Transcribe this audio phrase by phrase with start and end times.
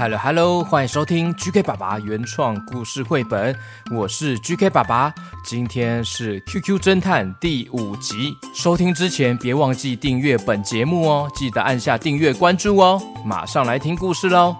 [0.00, 3.54] Hello Hello，欢迎收听 GK 爸爸原创故事绘本，
[3.94, 5.12] 我是 GK 爸爸。
[5.44, 12.98] 今天是 QQ 侦探第五集，收听之前别忘记订阅本节目哦，记得按下订阅关注哦。
[13.26, 14.56] 马上来听故事喽！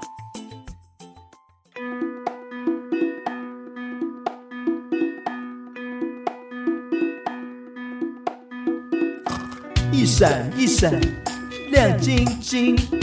[9.90, 11.00] 一闪一闪
[11.70, 12.99] 亮晶晶。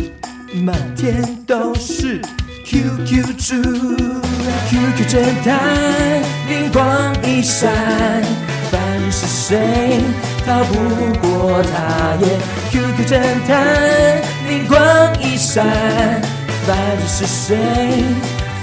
[0.63, 2.21] 满天都是
[2.65, 3.55] QQ 猪
[4.69, 7.71] ，QQ 侦探灵光一闪，
[8.71, 9.99] 凡是谁
[10.45, 10.73] 逃不
[11.19, 12.39] 过他耶
[12.71, 14.77] ！QQ 侦探灵光
[15.21, 15.65] 一闪，
[16.65, 17.57] 反正是谁，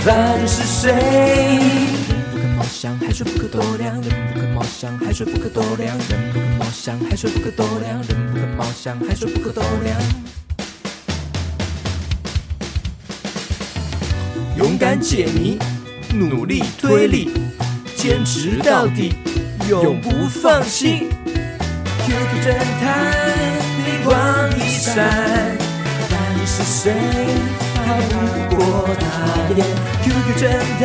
[0.05, 0.93] 反正是谁。
[2.09, 9.97] 人不可貌相，海水不可斗量；人不可貌相，海水不可斗量；人不可貌相，海水不可斗量；人不可貌相，海水不可斗量。
[14.75, 15.57] 勇敢解谜，
[16.13, 17.31] 努力推理，
[17.95, 19.15] 坚持到底，
[19.71, 21.07] 永不放弃。
[22.05, 23.15] QQ 侦探
[23.87, 24.97] 灵光一闪，
[26.09, 26.93] 凡是谁
[27.73, 27.95] 逃
[28.51, 29.65] 不过他耶
[30.03, 30.43] ？QQ 侦
[30.81, 30.83] 探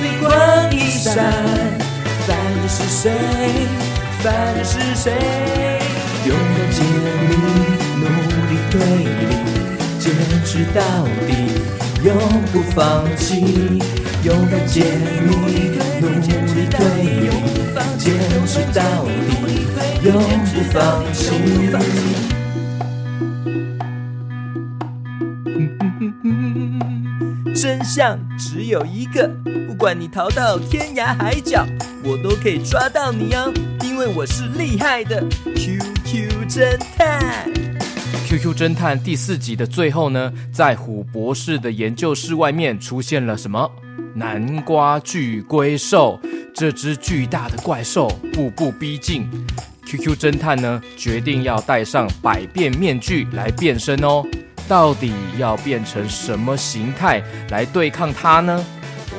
[0.00, 1.16] 灵光一闪，
[2.28, 3.10] 凡是谁，
[4.22, 5.10] 凡是谁？
[6.28, 6.80] 勇敢解
[7.28, 7.34] 谜，
[7.98, 8.06] 努
[8.48, 8.78] 力推
[9.18, 9.34] 理，
[9.98, 10.80] 坚持到
[11.26, 11.83] 底。
[12.04, 12.14] 永
[12.52, 13.40] 不放弃，
[14.24, 15.70] 勇敢解谜，努力
[16.68, 17.30] 推理，
[17.96, 18.12] 坚
[18.46, 20.12] 持到底，永
[20.52, 21.32] 不放弃。
[27.54, 29.26] 真相只有一个，
[29.66, 31.64] 不管你逃到天涯海角，
[32.02, 33.50] 我都可以抓到你哦，
[33.82, 35.24] 因为我是厉害的
[35.56, 37.73] QQ 侦探。
[38.34, 43.70] QQ 侦探第四集的最后呢，在虎博士的研究室外面出现了什么？
[44.12, 46.20] 南瓜巨龟兽，
[46.52, 49.28] 这只巨大的怪兽步步逼近。
[49.86, 54.24] QQ 侦探呢，决定要戴上百变面具来变身哦。
[54.66, 58.66] 到底要变成什么形态来对抗它呢？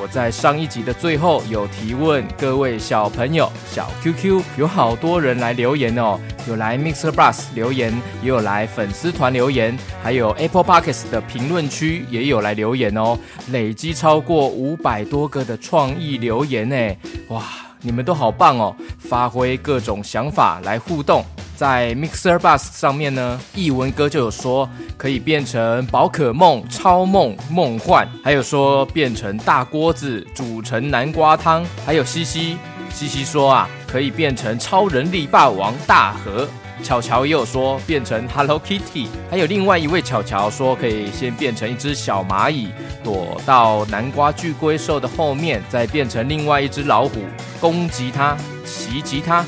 [0.01, 13.17] 我在上一集的最后有提问各位小朋友，小 QQ 有好多人来留言哦，有来 Mixer Bus 留言，也有来粉丝团留言，还有 Apple Podcast 的评论区也有来留言哦，
[13.51, 16.95] 累积超过五百多个的创意留言呢，
[17.29, 17.43] 哇，
[17.81, 21.23] 你们都好棒哦，发挥各种想法来互动。
[21.55, 32.57] 在 Mixer Bus 上面呢，译文哥就有说可以变成宝可梦、超梦、梦幻，还有说变成大锅子煮成南瓜汤，还有西西
[32.91, 36.47] 西西说啊，可以变成超人力霸王大和。
[36.83, 42.67] 巧巧也有说变成 Hello Kitty，还有另外一位巧巧说可以先变成一只小蚂蚁，
[43.01, 47.21] 躲到南瓜巨龟兽的后面，再变成另外一只老虎
[47.61, 49.43] 攻击它、袭击它。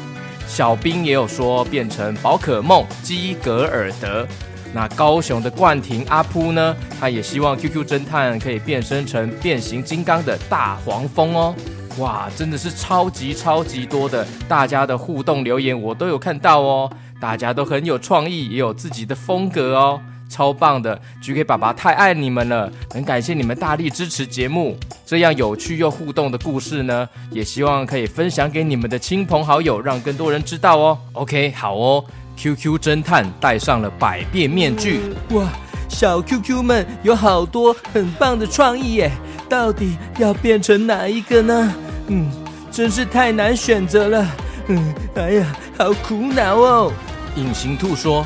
[0.48, 4.26] 小兵也有说变成宝可梦基格尔德，
[4.74, 6.76] 那高雄的冠廷阿扑呢？
[7.00, 11.54] 他也希望 QQ 侦探可以变身成变形金刚的大黄蜂哦！
[12.00, 20.02] 哇，真的是超级超级多的，大家的互动留言我都有看到哦，大家都很有创意，也有自己的风格哦。
[20.30, 30.98] 超棒的，GK 爸爸太爱你们了，很感谢你们大力支持节目，这样有趣又互动的故事呢，也希望可以分享给你们的亲朋好友，让更多人知道哦。
[31.14, 32.04] OK，好哦
[32.36, 35.00] ，QQ 侦探戴上了百变面具，
[35.32, 35.48] 哇，
[35.90, 39.12] 小 QQ 们有好多很棒的创意耶，
[39.50, 41.74] 到底要变成哪一个呢？
[42.08, 42.30] 嗯，
[42.72, 44.28] 真是太难选择了，
[44.68, 46.94] 嗯，哎呀，好苦恼哦。
[47.36, 48.26] 隐形兔说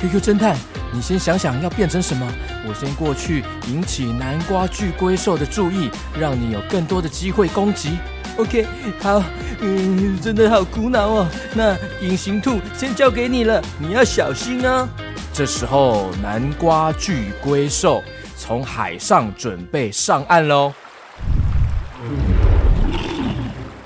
[0.00, 0.56] ：“QQ 侦探。”
[0.94, 2.24] 你先想想要变成什么，
[2.68, 7.98] 我先过去引起南瓜巨龟兽的注意，让你有更多的机会攻击。
[8.36, 8.64] OK，
[9.00, 9.20] 好，
[9.60, 11.26] 嗯，真的好苦恼哦。
[11.52, 14.88] 那隐形兔先交给你了，你要小心哦。
[15.32, 18.00] 这时候，南瓜巨龟兽
[18.36, 20.72] 从海上准备上岸喽。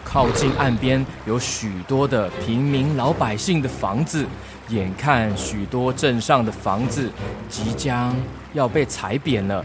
[0.05, 4.27] 靠近岸边有许多的平民老百姓的房子。
[4.69, 7.11] 眼看许多镇上的房子
[7.49, 8.15] 即将
[8.53, 9.65] 要被踩扁了，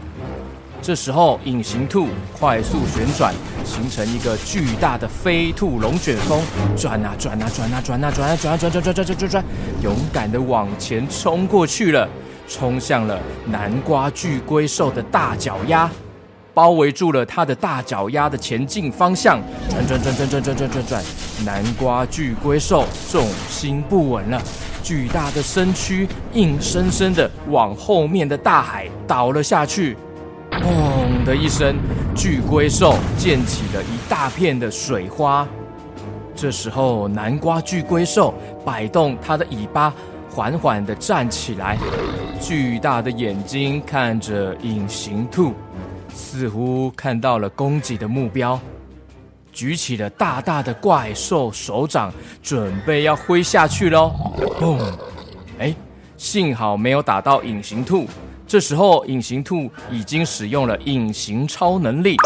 [0.80, 2.08] 这时候隐形兔
[2.38, 3.34] 快速旋转，
[3.64, 6.40] 形成一个巨大的飞兔龙卷风，
[6.76, 9.44] 转啊转啊转啊转啊转啊转啊转转转转转转转，
[9.82, 12.08] 勇敢地往前冲过去了，
[12.48, 15.90] 冲向了南瓜巨龟兽的大脚丫，
[16.54, 21.04] 包围住了它的大脚丫的前进方向，转转转转转转转转转，
[21.44, 24.40] 南瓜巨龟兽重心不稳了。
[24.84, 29.96] 巨大的身躯硬生生的往后面的大海倒了下去，
[30.50, 31.74] 砰，的一声，
[32.14, 35.48] 巨龟兽溅起了一大片的水花。
[36.36, 39.90] 这时候，南瓜巨龟兽摆动它的尾巴，
[40.30, 41.78] 缓缓地站起来，
[42.38, 45.54] 巨大的眼睛看着隐形兔，
[46.14, 48.60] 似乎看到了攻击的目标，
[49.54, 52.12] 举起了大大的怪兽手掌，
[52.42, 54.12] 准备要挥下去喽！
[54.60, 54.78] 嘣！
[55.60, 55.72] 哎，
[56.16, 58.06] 幸好没有打到隐形兔。
[58.46, 62.16] 这时候，隐形兔已经使用了隐形超能力，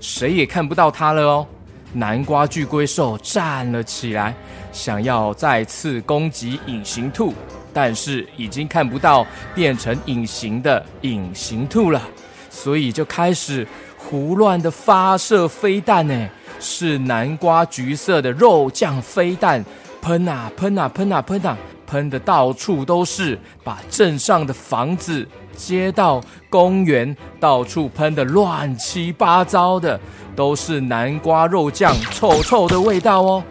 [0.00, 1.46] 谁也看不到它了哦。
[1.92, 4.34] 南瓜巨龟兽站了起来，
[4.72, 7.32] 想要再次攻击隐形兔，
[7.72, 9.24] 但是已经看不到
[9.54, 12.02] 变成隐形的隐形兔了，
[12.50, 13.66] 所以就开始
[13.96, 16.28] 胡乱的发射飞弹呢。
[16.64, 19.62] 是南瓜橘色的肉酱飞弹，
[20.00, 21.56] 喷啊喷啊喷啊喷啊，
[21.86, 30.00] 喷的到处都是，把镇上的房子、街道、公园到处喷的乱七八糟的。
[30.36, 33.44] 都是南瓜肉酱，臭臭的味道哦。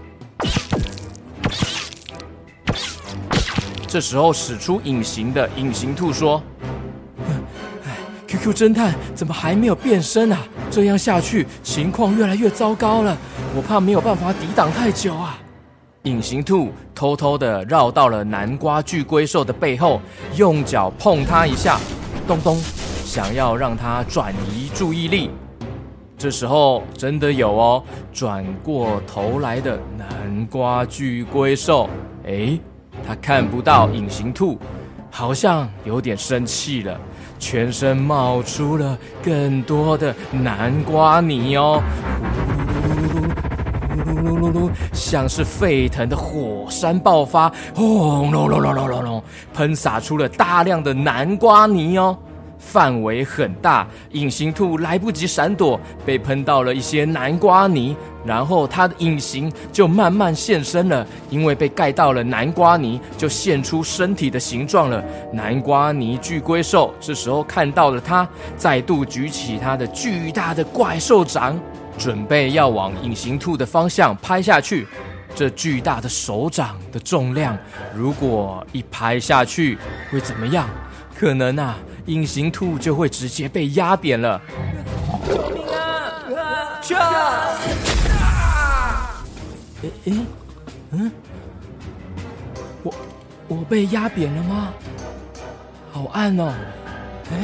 [3.87, 6.43] 这时候使出隐形的隐形兔说
[7.87, 7.95] ：“哎
[8.27, 10.39] ，QQ 侦探怎么还没有变身啊？
[10.73, 13.15] 这样下去情况越来越糟糕了，
[13.55, 15.37] 我怕没有办法抵挡太久啊。”
[16.01, 20.01] 隐形兔偷偷的绕到了南瓜巨龟兽的背后，
[20.35, 21.79] 用脚碰它一下，
[22.27, 22.59] 咚咚，
[23.05, 25.29] 想要让它转移注意力。
[26.17, 31.87] 这时候真的有哦，转过头来的南瓜巨龟兽，
[32.25, 32.57] 哎，
[33.05, 34.57] 它看不到隐形兔，
[35.11, 36.99] 好像有点生气了，
[37.43, 41.83] 全身冒出了更多的南瓜泥哦，
[42.77, 49.21] 呼噜噜噜噜噜噜噜噜噜，像是沸腾的火山爆发，轰隆隆隆隆隆，
[49.53, 52.17] 喷洒出了大量的南瓜泥哦。
[52.65, 57.95] 范围很大，隐形兔来不及闪躲，被喷到了一些南瓜泥，
[58.25, 65.03] 然后它的隐形就慢慢现身了，因为被盖到了南瓜泥，就现出身体的形状了。
[65.33, 71.59] 南瓜泥巨龟兽这时候看到了它，再度举起它的巨大的怪兽掌，
[71.97, 74.87] 准备要往隐形兔的方向拍下去。
[75.35, 77.57] 这巨大的手掌的重量，
[77.93, 79.77] 如果一拍下去，
[80.11, 80.67] 会怎么样？
[81.15, 81.75] 可能啊。
[82.07, 84.41] 隐形兔就会直接被压扁了！
[85.29, 86.81] 救命啊！
[86.81, 86.95] 救！
[89.81, 90.13] 诶诶，
[90.91, 91.11] 嗯，
[92.83, 92.93] 我
[93.47, 94.73] 我被压扁了吗？
[95.91, 96.53] 好暗哦！
[97.31, 97.37] 哎，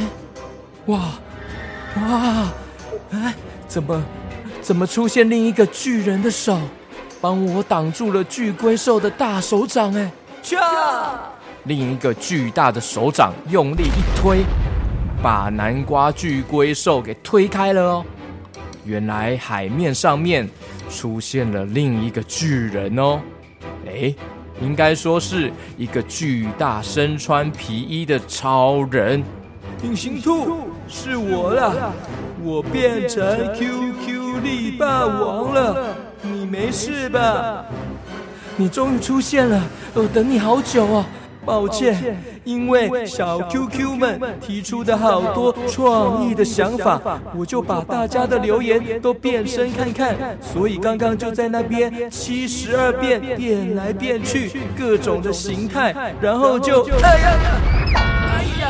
[0.87, 0.99] 哇
[1.95, 2.51] 哇！
[3.11, 3.33] 哎，
[3.67, 4.03] 怎么
[4.61, 6.59] 怎么出现另一个巨人的手，
[7.21, 9.93] 帮我挡住了巨龟兽的大手掌？
[9.95, 10.11] 哎，
[10.41, 10.57] 救！
[11.65, 14.39] 另一个巨大的手掌用力一推，
[15.21, 18.05] 把南瓜巨龟兽给推开了哦。
[18.85, 20.49] 原来海面上面
[20.89, 23.19] 出现了另一个巨人哦。
[23.85, 24.13] 哎，
[24.61, 29.23] 应该说是一个巨大身穿皮衣的超人。
[29.83, 31.93] 隐形兔，是我了，
[32.43, 33.23] 我变成
[33.53, 35.95] QQ 力霸王了。
[36.21, 37.63] 你没事吧？
[38.57, 39.63] 你终于出现了，
[39.93, 41.05] 我等你好久哦。
[41.49, 47.01] 抱歉，因为小 QQ 们提出的好多创意的想法，
[47.35, 57.39] 我就把大家的留言都变身看看，所以刚刚就在那边七十二变变来变去，各种的形态，然后就哎呀，
[57.95, 58.69] 哎呀！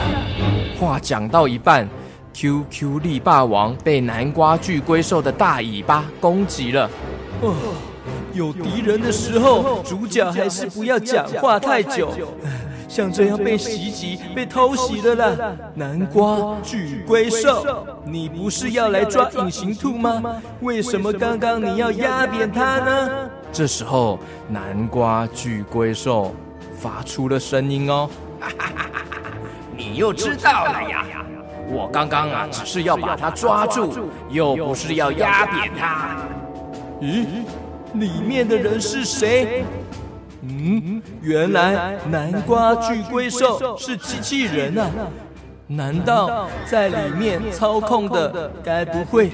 [0.79, 1.85] 话讲到一半
[2.33, 6.89] ，QQ 力霸王被南瓜巨龟兽的大尾巴攻击了。
[7.41, 7.53] 哦，
[8.33, 12.13] 有敌人的时候，主角还是不要讲话太久。
[12.89, 20.41] 像这样被袭击、被偷袭的啦，南瓜巨龟兽，你不是要来抓隐形兔吗？
[20.61, 23.29] 为什么刚刚你要压扁它呢？
[23.51, 24.19] 这时候，
[24.49, 26.33] 南瓜巨龟兽
[26.79, 28.09] 发出了声音哦，
[29.77, 31.05] 你又知道了呀？
[31.71, 33.93] 我刚刚啊，只是要把它抓住，
[34.31, 36.17] 又不是要压扁它。
[36.99, 37.27] 咦，
[37.93, 39.63] 里面的人是谁？
[40.49, 44.89] 嗯，原来南瓜巨龟兽是机器人啊！
[45.67, 49.29] 难道在里面操控的该不会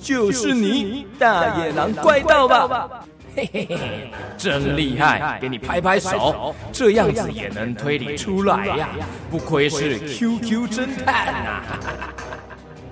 [0.00, 2.88] 就是你大野狼怪盗吧？
[3.36, 5.38] 嘿嘿嘿，真厉害！
[5.40, 8.88] 给你拍拍手，这样子也能推理出来呀！
[9.30, 11.62] 不愧是 QQ 侦探啊！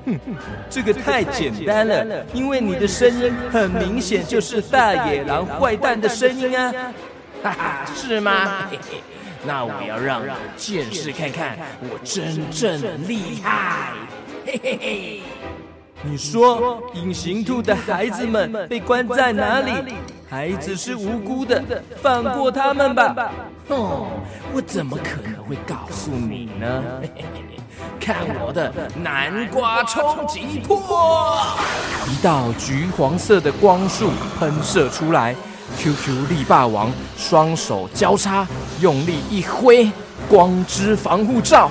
[0.04, 0.18] 哼，
[0.68, 6.74] 这个太简单了，因为你的声音很明显就是大野狼坏蛋的声音啊！
[7.44, 8.68] 哈哈，是吗？
[8.70, 9.02] 嘿嘿，
[9.44, 13.92] 那我要让你见识看看我真正的厉害！
[14.46, 15.22] 嘿嘿嘿。
[16.04, 19.72] 你说隐形兔的孩子们被关在哪里？
[20.28, 21.62] 孩子是无辜的，
[22.00, 23.32] 放过他们吧。
[23.68, 24.08] 哦，
[24.52, 26.82] 我怎么可能会告诉你呢？
[27.98, 31.44] 看我的南瓜冲击波！
[32.08, 35.34] 一道橘黄色的光束喷射出来
[35.78, 38.46] ，QQ 力霸王双手交叉，
[38.80, 39.90] 用力一挥，
[40.28, 41.70] 光之防护罩。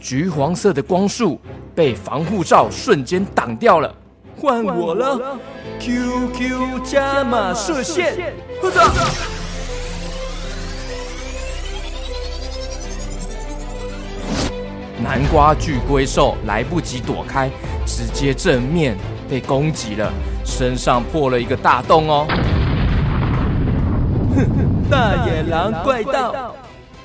[0.00, 1.40] 橘黄色的光束
[1.74, 3.92] 被防护罩瞬间挡掉了，
[4.36, 5.38] 换我了
[5.80, 8.80] ！QQ 加码射线，喝着！
[15.02, 17.50] 南瓜巨龟兽来不及躲开，
[17.84, 18.96] 直接正面
[19.28, 20.12] 被攻击了，
[20.46, 22.26] 身上破了一个大洞哦！
[24.36, 26.54] 哼，大野狼怪盗！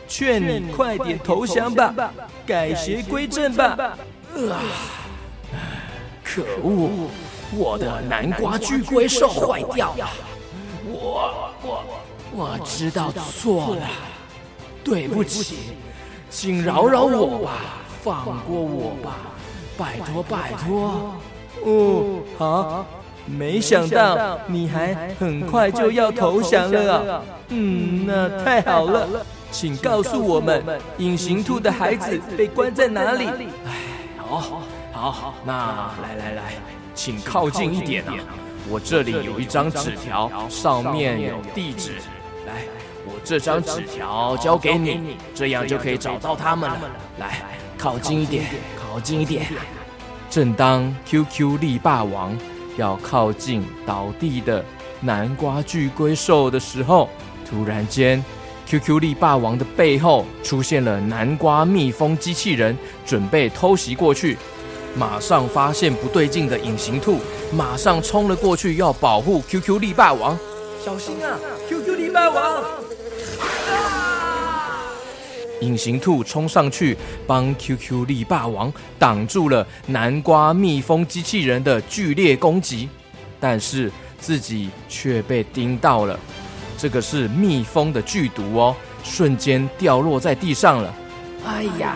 [0.08, 1.94] 劝你快点投降吧，
[2.46, 3.66] 改邪归正吧！
[3.66, 3.98] 啊！
[6.24, 7.10] 可恶，
[7.54, 10.08] 我的南瓜巨龟兽坏掉了！
[10.86, 11.84] 我我
[12.34, 13.88] 我知道错了，
[14.84, 15.74] 对不起，
[16.30, 17.52] 请饶饶我吧，
[18.02, 19.16] 放过我吧，
[19.78, 21.16] 拜托拜托！
[21.64, 22.86] 哦，好，
[23.26, 27.22] 没想到你还很快就要投降了啊！
[27.50, 29.08] 嗯，那太好了。
[29.52, 30.64] 请告诉我们，
[30.98, 33.26] 隐形兔的孩子被关在哪里？
[33.26, 33.72] 哎，
[34.18, 34.62] 好，
[34.92, 36.54] 好，好，那来来来，
[36.96, 38.14] 请靠近一点啊！
[38.70, 41.96] 我这里有一张纸条，上面有地址。
[42.48, 42.64] 来，
[43.06, 46.78] 我这张纸条交给你，这样就可以找到他们了。
[47.20, 47.42] 来，
[47.78, 48.46] 靠近一点，
[48.80, 49.48] 靠近一点。
[50.30, 52.38] 正当 QQ 力霸王
[52.78, 54.64] 要靠近倒地的
[55.02, 57.10] 南瓜巨龟兽的时候，
[57.50, 58.24] 突然间。
[58.68, 64.38] QQ 力霸王的背后出现了南瓜蜜蜂机器人，准备偷袭过去。
[64.96, 67.20] 马上发现不对劲的隐形兔，
[67.52, 70.38] 马上冲了过去，要保护 QQ 力霸王。
[70.80, 71.38] 小心啊
[71.68, 72.64] ，QQ 力霸王！
[75.62, 82.90] 隐形兔冲上去帮 QQ 力霸王挡住了南瓜蜜蜂机器人的剧烈攻击，
[83.40, 86.20] 但是自己却被叮到了。
[86.78, 90.94] 这个是蜜蜂的剧毒哦，瞬间掉落在地上了。
[91.46, 91.96] 哎呀，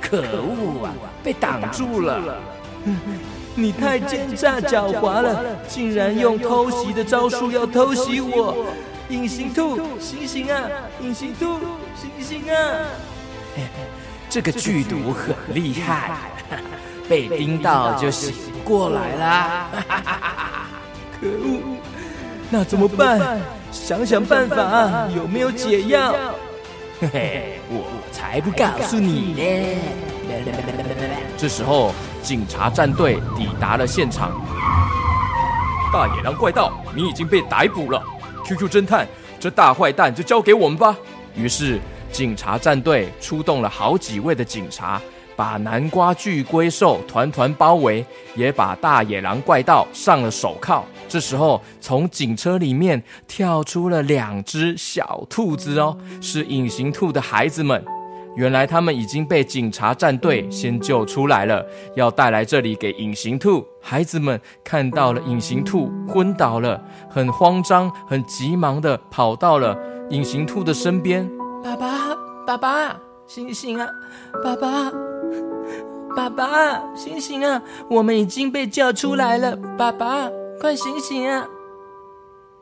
[0.00, 2.38] 可恶啊，被挡住了！
[3.54, 8.66] 你太奸诈狡猾了，竟然用偷袭的招数要偷袭我！
[9.08, 10.68] 隐形兔，醒醒啊！
[11.00, 11.58] 隐形兔，
[11.96, 12.56] 醒醒啊！
[14.28, 16.10] 这个剧毒很厉害，
[17.08, 19.66] 被叮到就醒不过来啦。
[21.18, 21.60] 可恶，
[22.50, 23.40] 那怎么办？
[23.72, 26.14] 想想办法，有没有解药？
[27.00, 29.78] 嘿嘿，我才不告诉你呢！
[31.38, 34.32] 这时候，警察战队抵达了现场。
[35.92, 38.02] 大野狼怪盗，你已经被逮捕了。
[38.44, 39.06] QQ 侦探，
[39.38, 40.96] 这大坏蛋就交给我们吧。
[41.36, 41.78] 于是，
[42.10, 45.00] 警察战队出动了好几位的警察，
[45.36, 50.82] 把南瓜巨龟兽团团包围，也把大野狼怪盗上了手铐。
[51.08, 57.84] 这时候，从警车里面跳出了两只小兔子哦，是隐形兔的孩子们。
[58.34, 61.64] 原来他们已经被警察战队先救出来了，
[61.94, 65.22] 要带来这里给隐形兔孩子们看到了。
[65.22, 69.74] 隐形兔昏倒了，很慌张、很急忙地跑到了
[70.10, 71.28] 隐形兔的身边。
[71.62, 73.88] 爸爸，爸爸，醒醒啊！
[74.44, 74.92] 爸爸，
[76.14, 77.60] 爸爸，醒醒啊！
[77.90, 80.30] 我们已经被叫出来了，爸爸。
[80.60, 81.46] 快醒醒啊！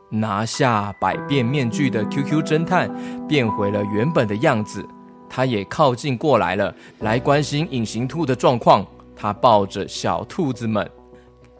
[0.09, 2.91] 拿下百变面具的 QQ 侦探
[3.29, 4.85] 变回了原本的样子，
[5.29, 8.87] 他也靠近过来了，来关心隐形兔的状况。
[9.17, 10.91] 他抱着小兔子们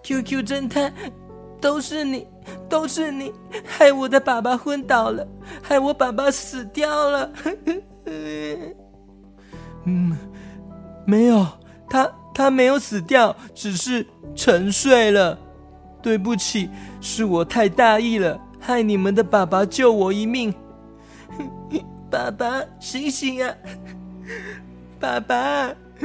[0.03, 0.93] ，QQ 侦探，
[1.65, 2.27] 都是你，
[2.69, 3.33] 都是你，
[3.65, 5.27] 害我的爸爸昏倒了，
[5.63, 7.33] 害我爸爸死掉了。
[9.87, 10.15] 嗯，
[11.07, 11.47] 没有，
[11.89, 15.39] 他他没有死掉，只是沉睡了。
[16.03, 16.69] 对不起，
[17.01, 20.53] 是我太大意了，害你们的爸爸救我一命。
[22.13, 23.55] 爸爸，醒醒啊！
[25.01, 25.75] 爸爸，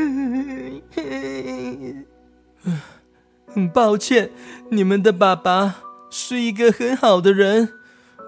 [3.54, 4.32] 很抱歉，
[4.70, 5.78] 你们的爸爸
[6.10, 7.70] 是一个很好的人，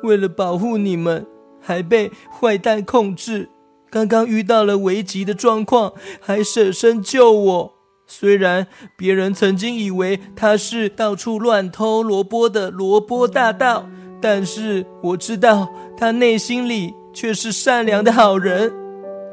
[0.03, 1.25] 为了保护你们，
[1.61, 3.49] 还被坏蛋控制。
[3.89, 7.73] 刚刚遇到了危急的状况，还舍身救我。
[8.07, 13.85] 虽然别人曾经以为他是到处乱偷萝卜的萝卜大盗，
[14.21, 18.73] 但是我知道他内心里却是善良的好人。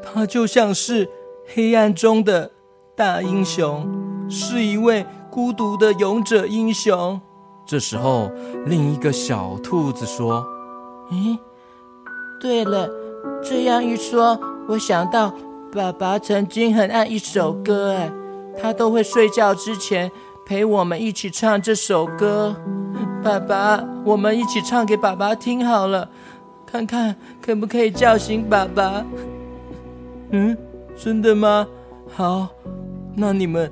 [0.01, 1.09] 他就像是
[1.45, 2.51] 黑暗中的
[2.95, 3.89] 大英雄。
[4.29, 7.19] 是一位孤独的勇者英雄。
[7.65, 8.31] 这时候，
[8.65, 10.43] 另一个小兔子说
[11.11, 11.37] ：“咦，
[12.41, 12.89] 对了，
[13.43, 15.33] 这样一说，我想到
[15.71, 18.11] 爸爸曾经很爱一首歌，哎，
[18.59, 20.11] 他都会睡觉之前
[20.45, 22.55] 陪我们一起唱这首歌。
[23.23, 26.09] 爸爸，我们一起唱给爸爸听好了，
[26.65, 29.05] 看看可不可以叫醒爸爸。”
[30.31, 30.57] 嗯，
[30.97, 31.67] 真的吗？
[32.11, 32.47] 好，
[33.15, 33.71] 那你们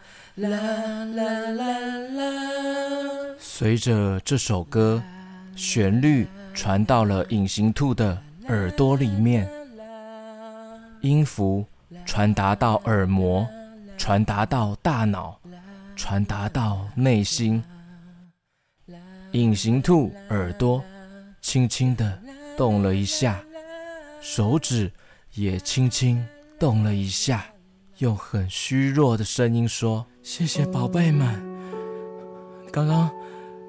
[0.41, 1.65] 啦啦啦
[2.15, 2.25] 啦
[3.37, 5.01] 随着这首歌
[5.55, 9.47] 旋律传到了隐形兔的耳朵里面，
[11.01, 11.63] 音符
[12.07, 13.47] 传达到耳膜，
[13.97, 15.39] 传达到大脑，
[15.95, 17.63] 传达到内心。
[19.33, 20.83] 隐形兔耳朵
[21.39, 22.19] 轻轻地
[22.57, 23.39] 动了一下，
[24.19, 24.91] 手指
[25.35, 26.25] 也轻轻
[26.59, 27.45] 动了一下，
[27.99, 31.27] 用很虚弱的声音说：“谢谢宝贝们，
[32.71, 33.09] 刚刚。”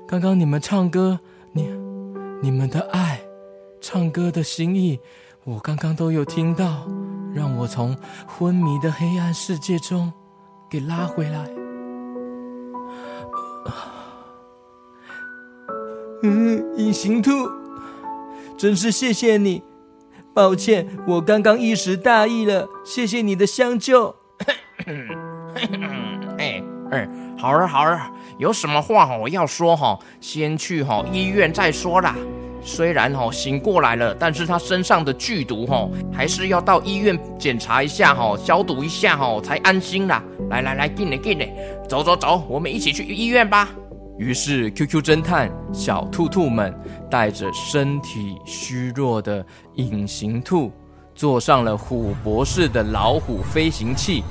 [0.05, 1.19] 刚刚你们唱歌，
[1.53, 1.71] 你
[2.43, 3.19] 你们的爱，
[3.81, 5.01] 唱歌的心意，
[5.45, 6.87] 我刚刚都有听到，
[7.35, 10.13] 让我从昏迷的黑暗世界中
[10.69, 11.49] 给拉回来。
[16.23, 17.31] 嗯，隐形兔，
[18.59, 19.63] 真是谢谢你，
[20.35, 24.15] 抱歉，我刚刚一时大意了，谢谢你的相救。
[26.93, 27.09] 哎，
[27.39, 27.99] 好了好了。
[28.39, 32.15] 有什么话我要说哈，先去哈医院再说啦。
[32.63, 40.23] 虽然哈醒过来了，但是他身上的剧毒哈，还是要到医院检查一下哈，消毒一下哈，才安心啦。
[40.51, 41.49] 来来来，进来进来，
[41.89, 43.71] 走走走，我们一起去医院吧。
[44.19, 46.73] 于是 QQ 侦探小兔兔们
[47.11, 49.45] 带着身体虚弱的
[49.77, 50.71] 隐形兔，
[51.15, 54.23] 坐上了虎博士的老虎飞行器。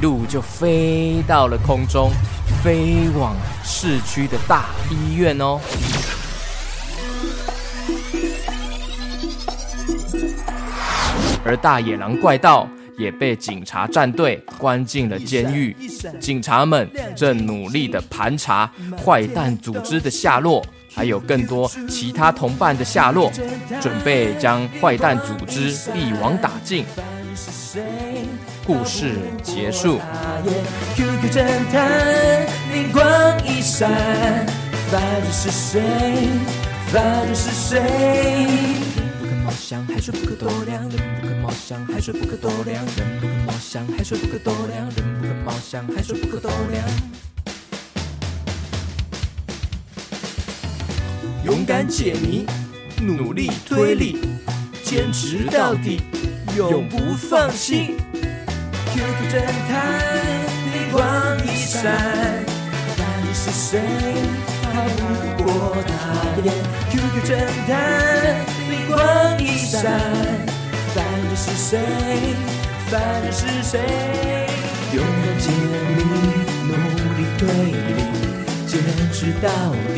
[0.00, 2.10] 路就飞到了空中，
[2.62, 3.34] 飞往
[3.64, 5.60] 市区的大医院哦。
[11.44, 15.74] 而大野狼怪盗也被警察战队关进了监狱，
[16.20, 18.70] 警察们正努力的盘查
[19.02, 20.62] 坏蛋组织的下落，
[20.94, 23.32] 还有更多其他同伴的下落，
[23.80, 26.84] 准备将坏蛋组织一网打尽。
[28.68, 29.98] 故事结束。
[30.94, 33.02] QQ 侦探，灵光
[33.46, 33.90] 一闪，
[34.90, 35.80] 犯人是谁？
[36.92, 37.80] 犯人是谁？
[37.80, 40.82] 人不可貌相，还说不可多量。
[40.82, 42.84] 人不可貌相，还说不可多量。
[42.84, 44.84] 人不可貌相，还说不可多量。
[44.94, 46.84] 人不可貌相，还说不可多量。
[51.46, 52.44] 勇敢解谜，
[53.00, 54.18] 努力推理，
[54.84, 56.02] 坚持到底，
[56.54, 57.96] 永不放弃。
[58.94, 59.34] QQ 侦
[59.68, 59.72] 探，
[60.72, 61.00] 灵光
[61.44, 61.82] 一闪，
[62.96, 63.80] 犯人是谁？
[64.62, 65.46] 逃不过
[65.86, 65.92] 他
[66.42, 66.48] 眼。
[66.90, 67.30] QQ 侦
[67.66, 67.70] 探，
[68.70, 68.96] 灵光
[69.38, 69.82] 一闪，
[70.94, 71.78] 犯人是谁？
[72.88, 73.72] 犯人是谁？
[74.94, 75.44] 勇敢解
[75.96, 75.98] 谜，
[76.66, 76.72] 努
[77.16, 77.40] 力推
[77.84, 77.88] 理，
[78.66, 78.72] 坚
[79.12, 79.46] 持到
[79.94, 79.96] 底，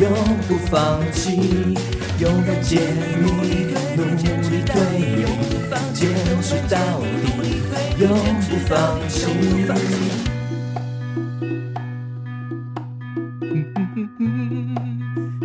[0.00, 0.04] 永
[0.48, 1.76] 不放弃。
[2.18, 2.80] 勇敢解
[3.20, 3.26] 谜，
[3.94, 4.16] 努力
[4.64, 5.26] 推理，
[5.92, 6.08] 坚
[6.42, 7.56] 持到底。
[7.98, 8.08] 永
[8.48, 9.26] 不放弃。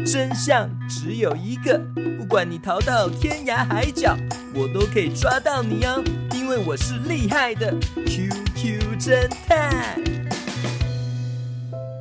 [0.06, 1.80] 真相只有一个，
[2.20, 4.18] 不管你逃到天涯海角，
[4.54, 7.74] 我都可以抓到你哦，因为我是厉害的
[8.06, 9.98] QQ 侦探。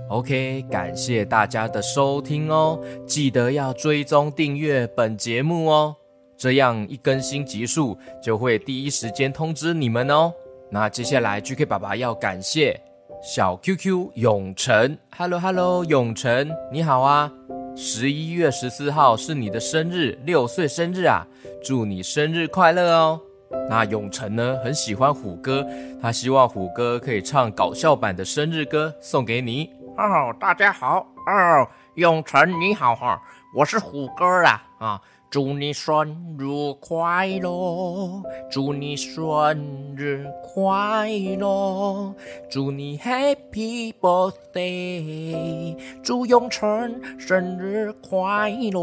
[0.08, 5.99] OK，感谢大家的收听哦，记得要追踪订阅本节目哦。
[6.40, 10.32] 这样一更新集数，就会第一时间通知你们哦。
[10.70, 12.80] 那接下来 GK 爸爸要感谢
[13.22, 17.30] 小 QQ 永成，Hello Hello，永成你好啊！
[17.76, 21.26] 十一月十四号是你的生日，六岁生日啊，
[21.62, 23.20] 祝你生日快乐哦。
[23.68, 25.66] 那永成呢，很喜欢虎哥，
[26.00, 29.70] 他希望虎哥可以唱搞笑版的生日歌送给你。
[29.98, 33.20] 哦，大家好哦，永成你好哈，
[33.54, 35.02] 我是虎哥啊啊。
[35.30, 36.44] 祝你生日
[36.80, 42.12] 快乐，祝你生日快乐，
[42.50, 48.80] 祝你 Happy Birthday，祝永成生日快乐。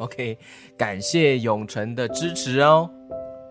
[0.00, 0.36] OK，
[0.76, 2.90] 感谢永成的支持哦。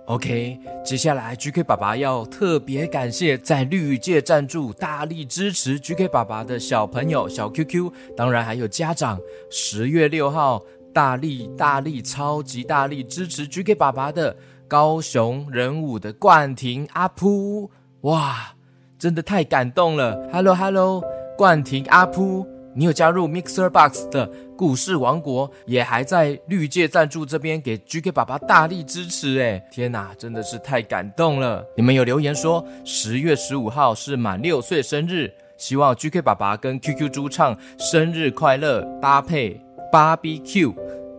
[0.07, 9.19] OK，接下来 GK 爸爸要特别感谢在绿界赞助、大力支持 GK 爸爸的小朋友小 QQ，当然还有家长。
[9.49, 10.61] 十月六号，
[10.93, 14.37] 大力大力超级大力支持 GK 爸爸的
[14.67, 17.67] 高雄仁武的冠廷阿噗，
[18.01, 18.53] 哇，
[18.99, 21.03] 真的太感动了！Hello Hello，
[21.35, 22.45] 冠廷阿噗。
[22.77, 29.65] 你有加入 Mixer Box 的故事王国，也还在绿界赞助这边给 GK 爸爸大力支持哎！
[29.71, 31.65] 天哪，真的是太感动了！
[31.77, 39.57] 你们有留言说十月十五号是满六岁生日，希望 GK 爸爸跟 QQ 猪唱生日快乐搭配
[39.89, 40.75] BBQ，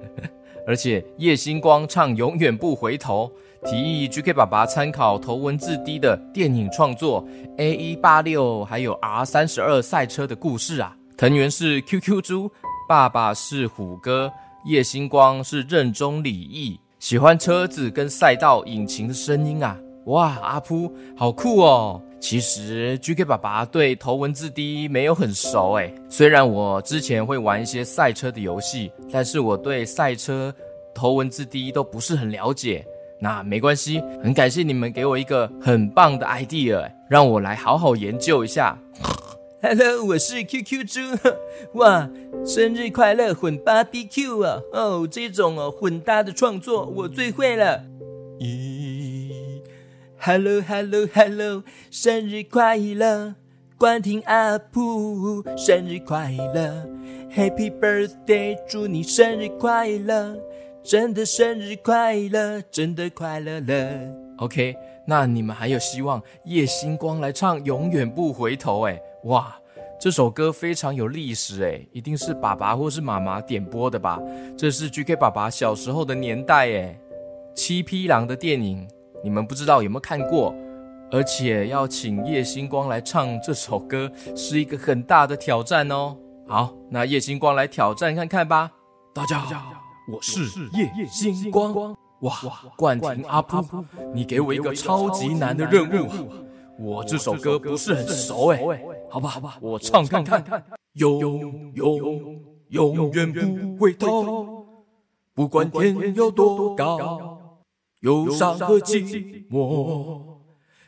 [0.68, 3.32] 而且叶星光唱永远不回头，
[3.64, 10.94] 提议 GK 爸爸参考头文字 D 的电影创作 A 一八六还有 R 三十二赛车的故事啊。
[11.16, 12.50] 藤原是 QQ 猪，
[12.86, 14.30] 爸爸是虎哥，
[14.66, 19.78] 叶星光是任中李毅，喜欢车子跟赛道引擎的声音啊！
[20.04, 22.02] 哇，阿噗好酷哦！
[22.20, 30.54] 其实 GK 爸爸对头文字 D 没有很熟诶，虽然我之前会玩一些赛车的游戏，但是我对赛车
[30.94, 32.86] 头文字 D 都不是很了解。
[33.18, 38.78] 那没关系，很感谢你们给我一个很棒的 idea，让我来好好研究一下。
[39.62, 41.00] Hello，我是 QQ 猪，
[41.80, 42.10] 哇，
[42.44, 44.60] 生日快乐混 BBQ 啊！
[44.72, 47.82] 哦，这种哦混搭的创作我最会了。
[48.38, 49.32] 咦
[50.18, 53.34] ，Hello，Hello，Hello，生日快乐，
[53.78, 56.86] 冠廷阿噗，生日快乐
[57.34, 60.36] ，Happy Birthday，祝你生日快乐，
[60.84, 64.14] 真的生日快乐，真的快乐了。
[64.36, 64.76] OK，
[65.08, 69.00] 那你们还有希望叶星光来唱《永远不回头》诶。
[69.24, 69.56] 哇，
[70.00, 74.20] 这首歌非常有历史诶，一定是爸爸或是妈妈点播的吧？
[74.58, 76.98] 这是 GK 爸爸小时候的年代诶，
[77.54, 78.86] 七匹狼的电影，
[79.22, 80.52] 你们不知道有没有看过？
[81.12, 86.16] 而且要请叶星光来唱这首歌，是一个很大的挑战哦。
[86.48, 88.72] 好，那叶星光来挑战看看吧。
[89.14, 89.72] 大家好，
[90.12, 90.40] 我是
[90.72, 91.96] 叶星光。
[92.20, 92.32] 哇，
[92.76, 96.08] 冠廷阿噗，你给我一个超级难的任务。
[96.78, 98.62] 我这首歌不是很熟哎，
[99.10, 100.44] 好吧好吧，我唱看看。
[100.94, 104.66] 永永永远不回头，
[105.34, 107.38] 不管天有多高，
[108.00, 110.38] 忧伤和寂寞，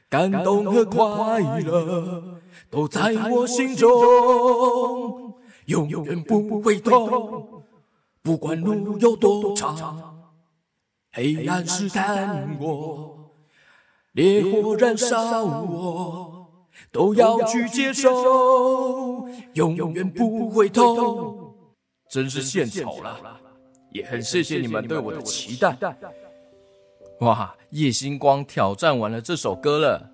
[0.08, 3.90] 感动和快乐，都在我心中。
[5.66, 7.62] 永远不回头，
[8.22, 10.17] 不管路有多长，
[11.12, 13.14] 黑暗试探我。
[14.12, 21.54] 烈火燃烧我，都要去接受，永远不回头。
[22.10, 23.38] 真是献丑了，
[23.92, 25.76] 也很谢谢你们对我的期待。
[27.20, 30.10] 哇，叶星光挑战完了这首歌了！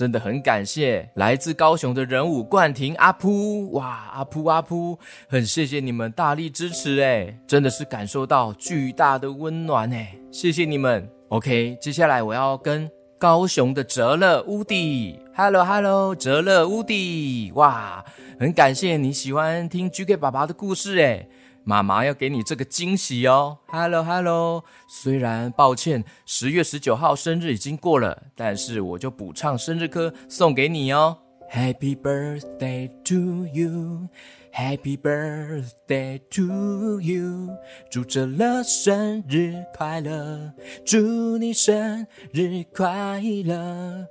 [0.00, 11.06] 真的很感谢来自高雄的仁武冠廷阿噗，哇，阿噗阿噗，很谢谢你们大力支持哎，真的是感受到巨大的温暖哎，谢谢你们。
[11.28, 18.02] OK，接下来我要跟高雄的哲乐乌迪，Hello Hello，哲乐乌迪，哇，
[18.38, 21.28] 很感谢你喜欢听 GK 爸爸的故事诶，
[21.64, 31.18] 妈妈要给你这个惊喜哦，Hello Hello，虽然抱歉，十月十九号生日已经过了，但是我就补唱生日歌送给你哦
[31.52, 34.08] ，Happy birthday to you。
[34.52, 37.50] Happy birthday to you，
[37.88, 40.52] 祝哲乐生日快乐，
[40.84, 44.08] 祝你生日快乐，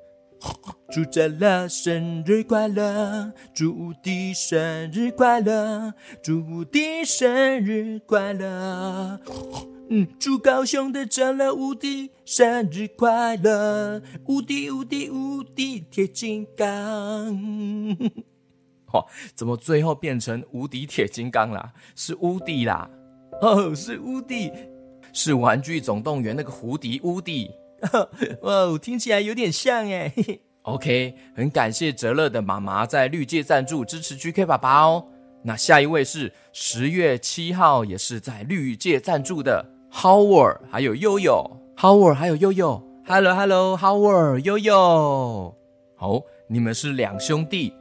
[0.91, 9.19] 祝哲乐生日快乐，祝无敌生日快乐，祝无敌生日快乐，
[9.89, 16.67] 嗯，祝高雄的哲乐无敌生日快乐，无敌无敌无敌铁金刚。
[18.93, 19.05] 哇！
[19.35, 21.71] 怎么最后变成无敌铁金刚啦？
[21.95, 22.89] 是无敌啦！
[23.41, 24.51] 哦，是无敌，
[25.13, 27.51] 是玩具总动员那个胡迪无敌。
[28.43, 30.13] 哇，听起来有点像哎。
[30.63, 35.07] OK，很感谢哲乐的妈妈在绿界赞助支持 GK 爸爸哦。
[35.43, 41.49] 那下一位是十月七号，也是在绿界赞助的 Howard，还有悠悠。
[41.77, 42.83] Howard 还有悠悠。
[43.07, 45.55] Hello，Hello，Howard，悠悠。
[45.95, 47.73] 好，你们是两兄弟。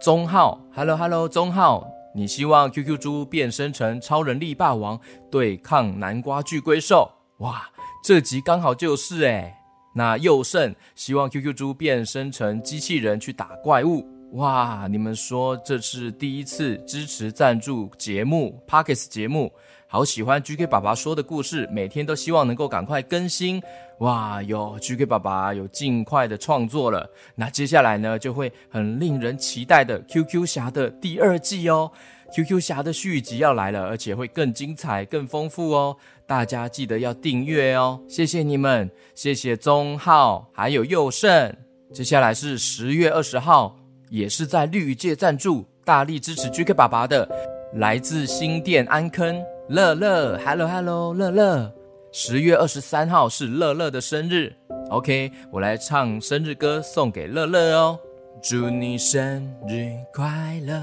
[0.00, 4.98] 宗浩，Hello Hello，宗浩，你希望 QQ 猪变身成超人力霸王
[5.30, 7.10] 对抗南瓜巨龟兽？
[7.38, 7.68] 哇，
[8.04, 9.62] 这集刚好就是哎。
[9.94, 14.06] 那佑胜希望 QQ 猪变身成机器人去打怪物。
[14.32, 19.50] 哇，你们说这是第一次支持赞助节目 Podcast 节目，
[19.88, 23.62] 好喜欢 GK 爸爸说的故事，每天都希望能够赶快更新。
[24.00, 27.08] 哇，哟 GK 爸爸有尽快的创作了。
[27.34, 31.90] 那接下来呢，就会很令人期待的 QQ 侠的第二季哦。
[32.34, 35.96] QQ 侠的续集要来了，而且会更精彩、更丰富哦。
[36.26, 38.00] 大家记得要订阅哦。
[38.08, 41.54] 谢谢你们，谢谢宗浩还有佑胜。
[41.92, 43.76] 接下来是十月二十号。
[44.10, 47.28] 也是在绿界赞助，大力支持 GK 爸爸的，
[47.74, 51.74] 来自新店安坑乐乐，Hello Hello 乐乐，
[52.12, 54.54] 十月二十三号是乐乐的生日
[54.90, 57.98] ，OK，我来唱生日歌送给乐乐哦，
[58.40, 60.80] 祝你生日快乐，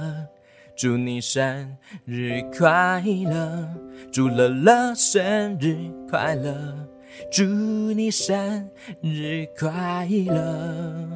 [0.82, 3.70] 祝你生日快乐，
[4.12, 5.78] 祝乐乐生日
[6.10, 6.56] 快乐，
[7.32, 8.67] 祝你生
[9.00, 11.08] 日快乐。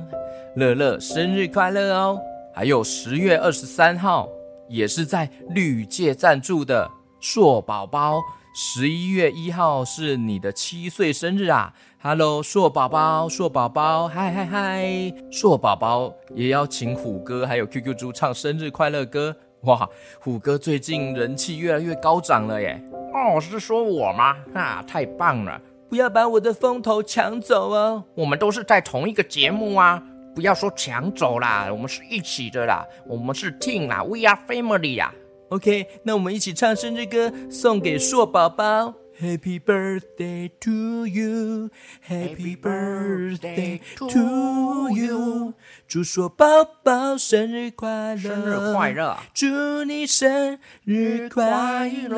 [0.56, 2.22] 乐乐生日快乐哦！
[2.54, 4.30] 还有十月二十三号
[4.70, 6.88] 也是在绿界赞助的
[7.20, 8.22] 硕宝宝，
[8.54, 11.74] 十一月一号是你的七岁生日啊
[12.04, 15.14] ！Hello，硕宝宝，硕宝宝，嗨嗨嗨！
[15.32, 19.88] 硕宝宝也要请虎哥还有 QQ 猪唱生日快乐歌哇！
[20.20, 22.82] 虎哥最近人气越来越高涨了耶！
[23.14, 24.36] 哦，是说我吗？
[24.54, 25.60] 啊，太棒了！
[25.90, 28.04] 不要把我的风头抢走哦！
[28.16, 30.02] 我们都是在同一个节目啊！
[30.36, 35.14] 不要说抢走啦，我们是一起的啦，我们是 team 啦，We are family 呀。
[35.50, 38.94] OK，那我们一起唱生日歌，送给硕宝宝。
[39.18, 45.54] Happy birthday to you，Happy birthday to you，
[45.88, 46.46] 祝硕宝
[46.84, 52.18] 宝生日快乐，生日快乐，祝你生日快乐。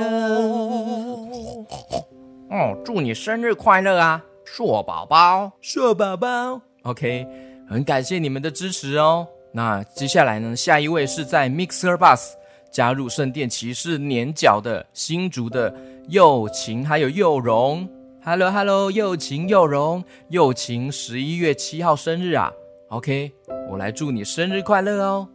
[2.50, 6.60] 哦，祝你生日快乐啊，硕宝宝，硕宝宝。
[6.82, 7.28] OK。
[7.70, 9.28] 很感谢你们的支持哦。
[9.52, 10.56] 那接下来呢？
[10.56, 12.30] 下一位是在 Mixer Bus
[12.72, 15.76] 加入圣殿骑士年角的新竹的
[16.08, 17.88] 又晴还有又荣。
[18.24, 22.52] Hello Hello，又晴又荣，又晴十一月七号生日啊。
[22.89, 23.32] OK，
[23.70, 25.28] 我来祝你生日快乐哦。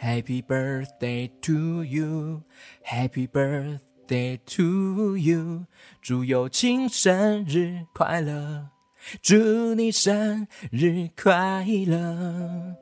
[0.00, 5.64] Happy birthday to you，Happy birthday to you，
[6.02, 8.66] 祝佑晴生日快乐。
[9.22, 12.74] 祝你生日快乐，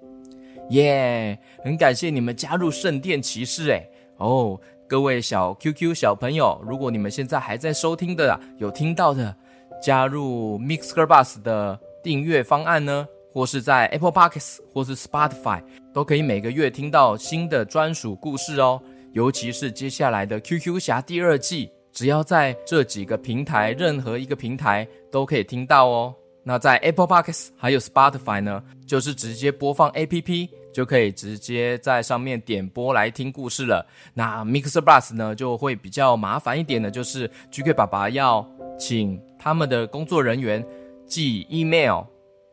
[0.71, 1.39] 耶！
[1.63, 9.35] 很感谢你们加入圣殿骑士，哎，哦，各位小 QQ 小朋友，如果你们现在还在收听的，有听到的，
[9.83, 18.81] 加入 Mixer Bus 的订阅方案呢，或是在 Apple Podcasts 或是 Spotify，都可以每个月听到新的专属故事哦。
[19.13, 21.71] 尤其是接下来的 QQ 侠第二季。
[21.93, 26.13] 只要在这几个平台，任何一个平台都可以听到哦。
[26.43, 33.87] 那在 Apple Podcasts 还有 Spotify 呢，就是直接播放 APP，就可以直接在上面点播来听故事了。
[34.13, 40.67] 那 Mixer Bus 呢，就会比较麻烦一点的，就是 GK 爸爸要请他们的工作人员
[41.07, 42.03] 寄 email，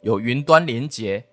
[0.03, 1.23] 有云端连接，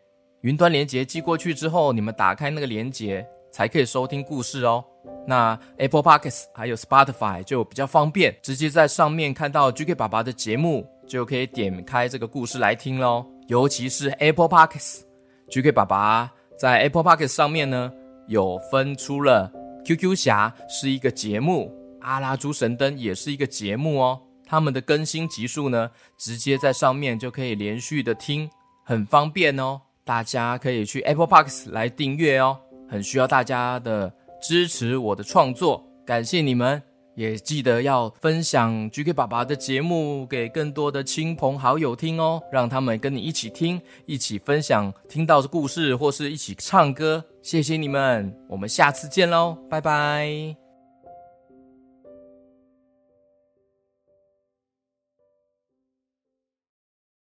[0.41, 4.83] 云端连接寄过去之后，你们打开那个连接才可以收听故事哦。
[5.27, 13.27] 那 Apple Podcasts 还有 Spotify 就比较方便，直接在上面看到 GK 爸爸的节目，就可以点开这个故事来听喽。
[13.47, 17.93] 尤其是 Apple Podcasts，GK 爸爸在 Apple Podcasts 上面呢，
[18.27, 19.51] 有分出了
[19.85, 24.21] QQ 侠是一个节目，阿拉猪神灯也是一个节目哦。
[24.45, 28.51] 他们的更新集数呢，直接在上面就可以连续的听，
[28.85, 29.81] 很方便哦。
[30.05, 34.13] 大家可以去 Apple Podcasts 来订阅哦，很需要大家的。
[34.41, 36.81] 支持我的创作，感谢你们！
[37.19, 47.25] 也记得要分享 GK 爸爸的节目给更多的亲朋好友听哦，让他们跟你一起听，一起分享听到的故事，或是一起唱歌。
[47.43, 50.68] 谢谢你们，我们下次见喽，拜拜。